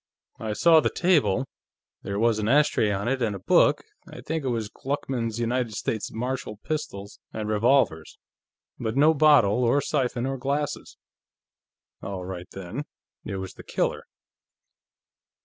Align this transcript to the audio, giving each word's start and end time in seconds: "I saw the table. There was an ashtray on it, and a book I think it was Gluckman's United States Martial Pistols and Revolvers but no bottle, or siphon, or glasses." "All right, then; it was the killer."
"I 0.39 0.53
saw 0.53 0.79
the 0.79 0.89
table. 0.89 1.45
There 2.01 2.17
was 2.17 2.39
an 2.39 2.47
ashtray 2.49 2.89
on 2.89 3.07
it, 3.07 3.21
and 3.21 3.35
a 3.35 3.39
book 3.39 3.83
I 4.11 4.21
think 4.21 4.43
it 4.43 4.47
was 4.49 4.67
Gluckman's 4.67 5.39
United 5.39 5.75
States 5.75 6.11
Martial 6.11 6.57
Pistols 6.57 7.19
and 7.31 7.47
Revolvers 7.47 8.17
but 8.79 8.97
no 8.97 9.13
bottle, 9.13 9.63
or 9.63 9.79
siphon, 9.79 10.25
or 10.25 10.39
glasses." 10.39 10.97
"All 12.01 12.25
right, 12.25 12.47
then; 12.49 12.85
it 13.25 13.35
was 13.35 13.53
the 13.53 13.63
killer." 13.63 14.05